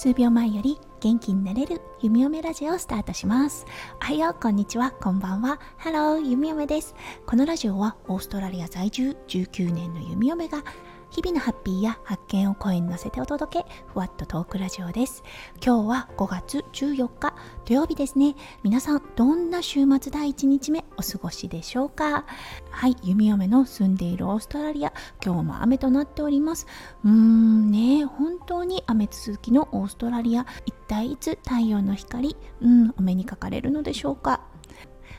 [0.00, 3.66] 数秒前より元気になれる弓嫁ラジオをスタートします。
[4.00, 4.92] おはようこんにちは。
[4.92, 5.60] こんばんは。
[5.76, 6.94] ハロー弓嫁です。
[7.26, 10.64] このラジオはオーストラリア在住19年の弓嫁が
[11.10, 15.24] 日々のハッピーや発見を声に乗せてお届けふわっとトークラジオです。
[15.64, 17.34] 今日は5月14日
[17.64, 18.36] 土曜日ですね。
[18.62, 22.24] 皆さんどんな週末第1日目お過ごしでしょうか？
[22.70, 24.92] はい弓嫁の住んでいるオーストラリア。
[25.24, 26.68] 今日も雨となっております。
[27.04, 30.46] うーんね本当に雨続きのオーストラリア。
[30.64, 34.42] 一体いつ太陽の光うんお目にかかれるのでしょうか？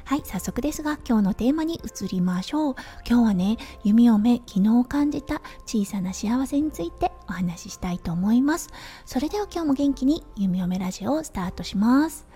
[0.04, 2.76] はい早速ですが今日のテーマに移りましょう。
[3.08, 8.70] 今日はね弓嫁昨日感じた小さな幸せについてお話ししたいと思います。
[9.06, 12.28] それでは今日も元気に弓嫁ラジオをスタートします。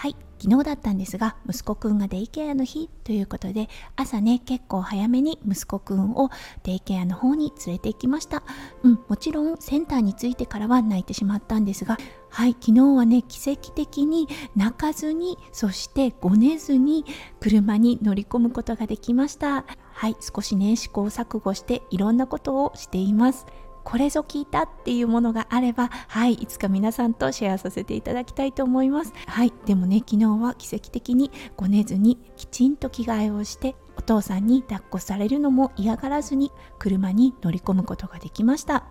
[0.00, 6.30] はい昨日だったんですが息子くんがデイケアの日ということで朝ね結構早めに息子くんを
[6.62, 8.42] デイケアの方に連れて行きました。
[8.82, 11.98] うんもちろんセンターに着いてからは泣いてしまったんですが
[12.30, 17.04] はい昨日はね奇跡的に泣かずにそしてごねずに
[17.38, 19.66] 車に乗り込むことができました。
[19.92, 23.44] はい少しね試行錯誤していろんなことをしています。
[23.84, 29.12] これぞ聞いたっていうものがあればはいいつか皆さんとシェアさせていただきたいと思います。
[29.26, 38.84] はいでもね昨日は奇跡的にごねずにきちんと着替えをしてお父さんに抱っこされるのも嫌がらずに車に乗り込むことができました。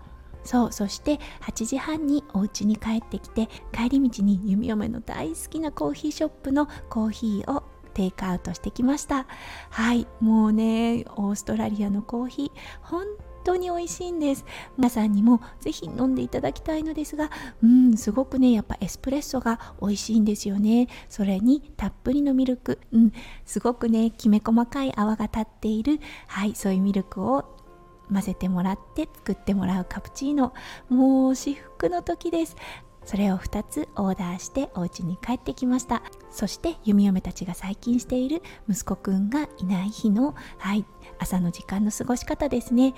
[0.43, 9.25] そうそして8時半にお家に帰ってきて帰り道に弓嫁の大好きなコーヒーショップのコーヒーをテイクアウトしてきました。
[9.69, 13.03] はいもうねオーストラリアのコーヒー本
[13.43, 14.45] 当に美味しいんです。
[14.77, 17.29] 皆さんにもぜひ飲んでいただきたいのですが
[17.63, 20.87] うんすごくねやっぱエスプレッソが美味しいんですよね。
[21.09, 22.79] それにたっぷりのミルク。
[22.91, 23.13] うん
[23.45, 25.99] すごくねきめ細かい泡が立っている。
[26.27, 27.45] はいそういうミルクを
[28.11, 30.53] 混ぜてもらって作ってもらうカプチーノ。
[30.89, 32.55] もう至福の時です。
[33.09, 36.03] それを2つオーダーしてお家に帰ってきました。
[36.29, 40.85] そして弓嫁たちが最近している息子くんがいない日のはい
[41.17, 42.93] 朝の時間の過ごし方ですね。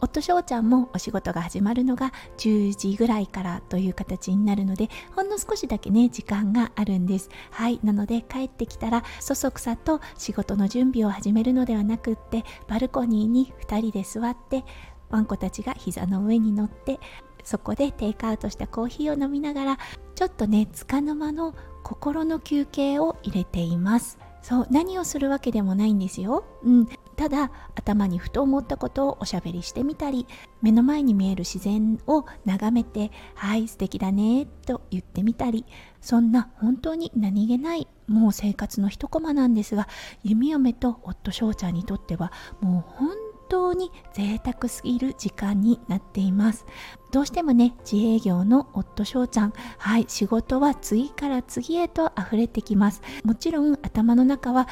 [0.00, 7.30] 夫翔ちゃんもお仕事が始まるのが10時ぐらいからという形になるのでほんの少しだけね時間があるんです。
[7.52, 14.64] はいなので帰ってきたらそそくさと仕事の準備を始めるのではなくってバルコニーに2人で座って
[15.08, 16.98] ワンコたちが膝の上に乗って
[17.46, 19.78] そこでテイクアウトしたコーヒーを飲みながら
[20.16, 24.18] ちょっとね束の間の心の休憩を入れています。
[24.42, 26.86] そう何をするわけでもないんですよ、うん、
[27.16, 30.28] ただ頭にふと思ったことをおしゃべりしてみたり
[30.62, 35.66] 目の前に見える自然を眺めて「はい素敵だね」と言ってみたり
[36.00, 39.88] そんな本当に何気ないもう生活の一コマなんですが
[40.22, 42.30] 弓嫁と夫翔ちゃんにとっては
[42.60, 46.66] もう本当に贅沢すぎる時間になっています。
[47.10, 53.02] どうしてもね自営業の夫翔ちゃんはい仕事は次から次へと溢れてきます。
[53.24, 54.68] もちろん頭の中は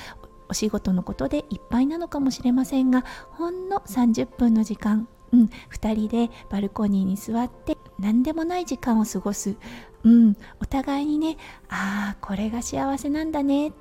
[0.48, 9.56] お仕事のことでいっぱいなのかもしれませんがほんの30分の時間、うん、2人でバルコニーに座って何でもない時間を過ごす、
[10.04, 13.72] うん、お互いにねああこれが幸せなんだねっ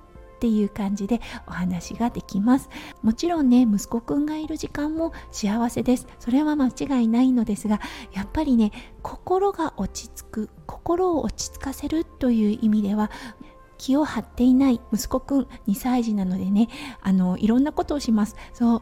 [0.43, 2.69] ていう感じでお話ができます。
[3.01, 6.05] もちろんね息子くんがいる時間も幸せです。
[6.19, 7.79] それは間違いないのですが
[8.11, 13.09] やっぱりね心が落ち着く心を落ち着かせるという意味では
[13.77, 16.67] 気を張っていない息子くん2歳児なのでね
[17.01, 18.35] あのいろんなことをします。
[18.51, 18.81] そう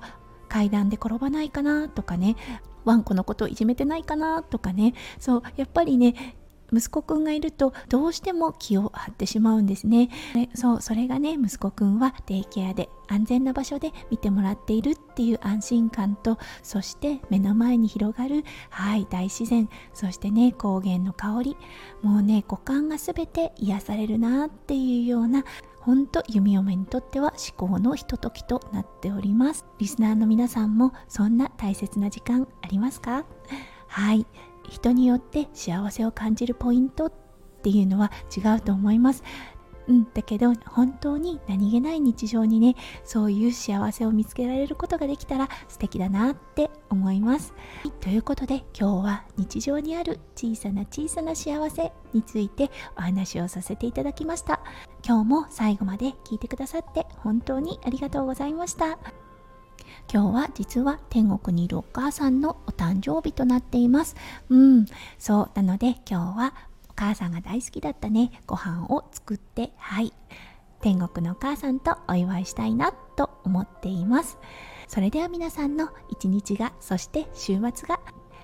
[0.49, 2.38] 階段で転ばないかなとかね
[2.85, 4.95] ワンコのことをいじめてないかなとかね。
[5.19, 6.41] そうやっぱりね
[6.73, 10.09] 息子くんがいるとどうしても気を張ってしまうんですね。
[10.55, 21.57] そうそれがね息子くんはデイケアで安全な場所で見てもらっているっていう安心感とそして目の前に広がるはい大自然そしてね高原の香り
[22.01, 25.43] もうね五感が全て癒されるなっていうような
[25.81, 29.65] ほんと弓嫁にとっては思考のひとときとなっております。
[29.79, 33.25] リスナーの皆さんもそんな大切な時間ありますか？
[33.87, 34.28] はい。
[34.69, 37.13] 人によって幸せを感じるポイントっ
[37.63, 39.23] ていうのは違うと思います。
[39.87, 47.53] うん、だけど本当に何気ない日常にねそういう幸せを見つけられることができたら素敵だなって思います。
[47.99, 54.61] ということで今日は日常にある小さな小さな幸せについてお話をさせていただきました。
[55.05, 58.99] 今日も最後まで聞いてくださって本当にありがとうございました。
[60.11, 64.15] 今日は実は天国にいるお母さんのお誕生日となっています。
[64.49, 64.85] うん、
[65.17, 66.53] そうなので今日は
[66.89, 68.31] お母さんが大好きだったね。
[68.45, 70.13] ご飯を作ってはい。
[70.81, 74.37] 天国のお母さんとお祝いしたいなと思っています。
[74.87, 77.99] それでは皆さんの一日がそして週末が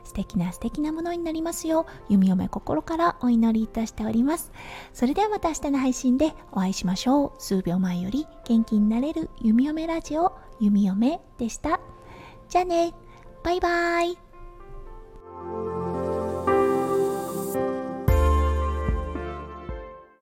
[0.05, 4.51] 素敵な素敵なものになりますよう弓嫁心からお祈りいたしております。
[4.93, 7.31] それではまた明日の配信でお会いしましょう。
[7.39, 10.46] 数秒前より元気になれる弓嫁ラジオ。
[10.59, 11.79] 弓嫁でした。
[12.49, 12.93] じゃあね、
[13.43, 14.26] バイバイ。